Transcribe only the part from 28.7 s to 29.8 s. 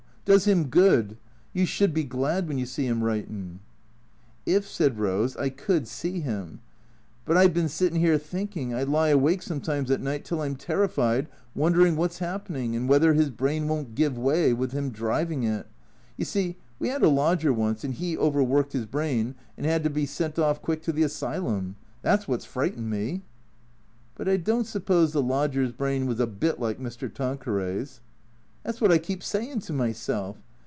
's wot I keep sayin' to